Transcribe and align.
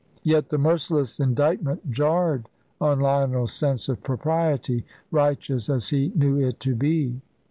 Yet 0.23 0.49
the 0.49 0.57
merciless 0.57 1.19
indictment 1.19 1.91
jarred 1.91 2.49
on 2.79 2.99
Lionel's 3.01 3.53
sense 3.53 3.87
of 3.87 4.01
propriety, 4.01 4.83
righteous 5.11 5.69
as 5.69 5.89
he 5.89 6.11
knew 6.15 6.39
it 6.39 6.59
to 6.61 6.73
be. 6.73 7.21